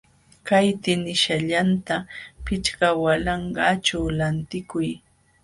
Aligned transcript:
Kay 0.47 0.67
tinisallanta 0.83 1.95
pichqa 2.45 2.89
walanqaćhu 3.03 3.99
lantikuy. 4.17 4.89